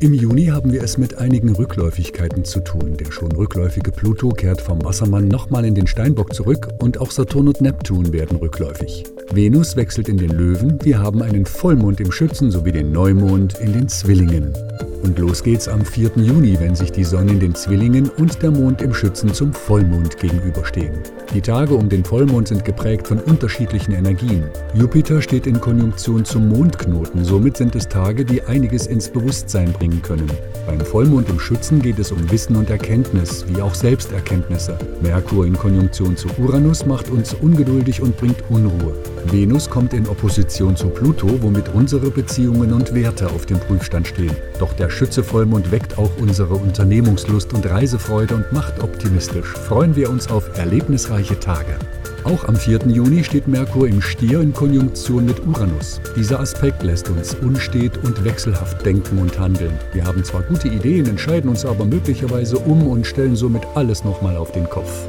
[0.00, 2.96] Im Juni haben wir es mit einigen Rückläufigkeiten zu tun.
[2.96, 7.48] Der schon rückläufige Pluto kehrt vom Wassermann nochmal in den Steinbock zurück und auch Saturn
[7.48, 9.02] und Neptun werden rückläufig.
[9.32, 13.72] Venus wechselt in den Löwen, wir haben einen Vollmond im Schützen sowie den Neumond in
[13.72, 14.54] den Zwillingen.
[15.02, 16.12] Und los geht's am 4.
[16.16, 20.18] Juni, wenn sich die Sonne in den Zwillingen und der Mond im Schützen zum Vollmond
[20.18, 20.94] gegenüberstehen.
[21.34, 24.44] Die Tage um den Vollmond sind geprägt von unterschiedlichen Energien.
[24.74, 30.02] Jupiter steht in Konjunktion zum Mondknoten, somit sind es Tage, die einiges ins Bewusstsein bringen
[30.02, 30.30] können.
[30.66, 34.78] Beim Vollmond im Schützen geht es um Wissen und Erkenntnis, wie auch Selbsterkenntnisse.
[35.02, 38.94] Merkur in Konjunktion zu Uranus macht uns ungeduldig und bringt Unruhe.
[39.26, 44.34] Venus kommt in Opposition zu Pluto, womit unsere Beziehungen und Werte auf dem Prüfstand stehen.
[44.58, 49.46] Doch der Schütze-Vollmond weckt auch unsere Unternehmungslust und Reisefreude und macht optimistisch.
[49.46, 51.76] Freuen wir uns auf erlebnisreiche Tage.
[52.24, 52.80] Auch am 4.
[52.88, 56.00] Juni steht Merkur im Stier in Konjunktion mit Uranus.
[56.16, 59.72] Dieser Aspekt lässt uns unstet und wechselhaft denken und handeln.
[59.92, 64.36] Wir haben zwar gute Ideen, entscheiden uns aber möglicherweise um und stellen somit alles nochmal
[64.36, 65.06] auf den Kopf.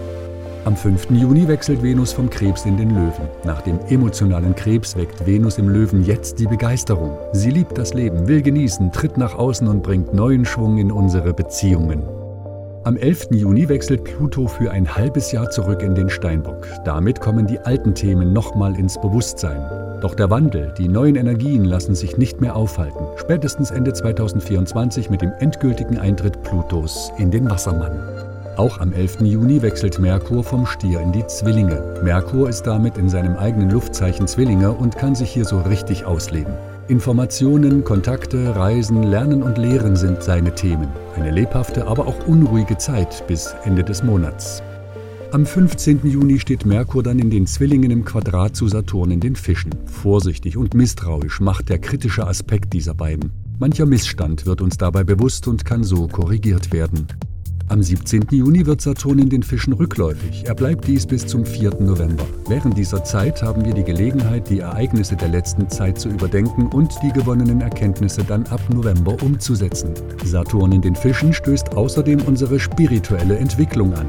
[0.66, 1.12] Am 5.
[1.12, 3.30] Juni wechselt Venus vom Krebs in den Löwen.
[3.46, 7.18] Nach dem emotionalen Krebs weckt Venus im Löwen jetzt die Begeisterung.
[7.32, 11.34] Sie liebt das Leben, will genießen, tritt nach außen und bringt neuen Schwung in unsere
[11.34, 12.04] Beziehungen.
[12.84, 13.30] Am 11.
[13.32, 16.68] Juni wechselt Pluto für ein halbes Jahr zurück in den Steinbock.
[16.84, 19.62] Damit kommen die alten Themen nochmal ins Bewusstsein.
[20.02, 23.06] Doch der Wandel, die neuen Energien lassen sich nicht mehr aufhalten.
[23.16, 28.19] Spätestens Ende 2024 mit dem endgültigen Eintritt Plutos in den Wassermann.
[28.58, 29.22] Auch am 11.
[29.22, 32.02] Juni wechselt Merkur vom Stier in die Zwillinge.
[32.04, 36.54] Merkur ist damit in seinem eigenen Luftzeichen Zwillinge und kann sich hier so richtig ausleben.
[36.88, 40.88] Informationen, Kontakte, Reisen, Lernen und Lehren sind seine Themen.
[41.16, 44.64] Eine lebhafte, aber auch unruhige Zeit bis Ende des Monats.
[45.32, 46.02] Am 15.
[46.06, 49.70] Juni steht Merkur dann in den Zwillingen im Quadrat zu Saturn in den Fischen.
[49.86, 53.32] Vorsichtig und misstrauisch macht der kritische Aspekt dieser beiden.
[53.60, 57.08] Mancher Missstand wird uns dabei bewusst und kann so korrigiert werden.
[57.70, 58.26] Am 17.
[58.32, 60.44] Juni wird Saturn in den Fischen rückläufig.
[60.48, 61.76] Er bleibt dies bis zum 4.
[61.80, 62.26] November.
[62.48, 66.92] Während dieser Zeit haben wir die Gelegenheit, die Ereignisse der letzten Zeit zu überdenken und
[67.04, 69.94] die gewonnenen Erkenntnisse dann ab November umzusetzen.
[70.26, 74.08] Saturn in den Fischen stößt außerdem unsere spirituelle Entwicklung an.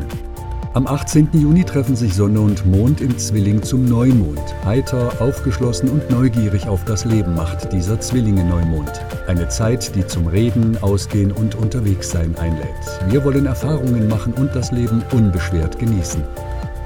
[0.72, 1.31] Am 18.
[1.32, 4.41] Juni treffen sich Sonne und Mond im Zwilling zum Neumond.
[4.64, 8.92] Heiter, aufgeschlossen und neugierig auf das Leben macht dieser Zwillinge-Neumond.
[9.26, 12.69] Eine Zeit, die zum Reden, Ausgehen und Unterwegssein einlädt.
[13.09, 16.22] Wir wollen Erfahrungen machen und das Leben unbeschwert genießen.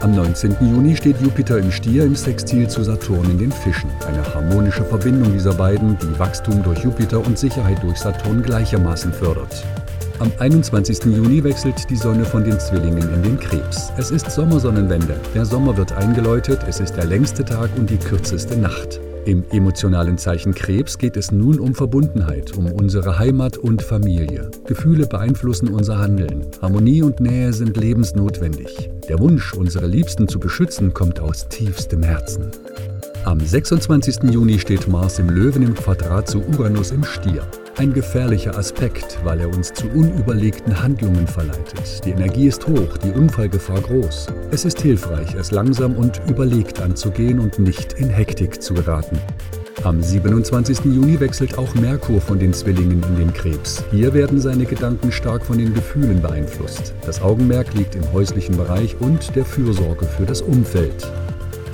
[0.01, 0.57] Am 19.
[0.63, 3.91] Juni steht Jupiter im Stier im Sextil zu Saturn in den Fischen.
[4.09, 9.63] Eine harmonische Verbindung dieser beiden, die Wachstum durch Jupiter und Sicherheit durch Saturn gleichermaßen fördert.
[10.21, 11.07] Am 21.
[11.07, 13.93] Juni wechselt die Sonne von den Zwillingen in den Krebs.
[13.97, 15.17] Es ist Sommersonnenwende.
[15.35, 19.01] Der Sommer wird eingeläutet, es ist der längste Tag und die kürzeste Nacht.
[19.25, 24.51] Im emotionalen Zeichen Krebs geht es nun um Verbundenheit, um unsere Heimat und Familie.
[24.67, 26.47] Gefühle beeinflussen unser Handeln.
[26.63, 28.91] Harmonie und Nähe sind lebensnotwendig.
[29.09, 32.53] Der Wunsch, unsere Liebsten zu beschützen, kommt aus tiefstem Herzen.
[33.25, 34.31] Am 26.
[34.31, 37.43] Juni steht Mars im Löwen im Quadrat zu Uranus im Stier.
[37.77, 42.05] Ein gefährlicher Aspekt, weil er uns zu unüberlegten Handlungen verleitet.
[42.05, 44.29] Die Energie ist hoch, die Unfallgefahr groß.
[44.53, 49.19] Es ist hilfreich, es langsam und überlegt anzugehen und nicht in Hektik zu geraten.
[49.83, 50.85] Am 27.
[50.85, 53.83] Juni wechselt auch Merkur von den Zwillingen in den Krebs.
[53.91, 56.95] Hier werden seine Gedanken stark von den Gefühlen beeinflusst.
[57.05, 61.11] Das Augenmerk liegt im häuslichen Bereich und der Fürsorge für das Umfeld.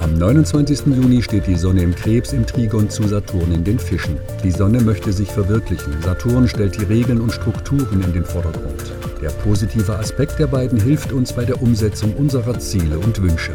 [0.01, 0.87] Am 29.
[0.87, 4.19] Juni steht die Sonne im Krebs im Trigon zu Saturn in den Fischen.
[4.43, 5.93] Die Sonne möchte sich verwirklichen.
[6.03, 8.93] Saturn stellt die Regeln und Strukturen in den Vordergrund.
[9.21, 13.53] Der positive Aspekt der beiden hilft uns bei der Umsetzung unserer Ziele und Wünsche.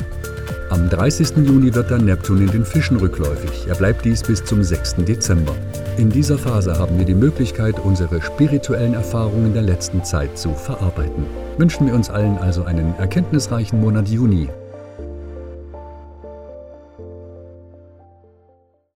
[0.70, 1.30] Am 30.
[1.38, 3.66] Juni wird dann Neptun in den Fischen rückläufig.
[3.68, 4.98] Er bleibt dies bis zum 6.
[4.98, 5.56] Dezember.
[5.98, 11.26] In dieser Phase haben wir die Möglichkeit, unsere spirituellen Erfahrungen der letzten Zeit zu verarbeiten.
[11.58, 14.48] Wünschen wir uns allen also einen erkenntnisreichen Monat Juni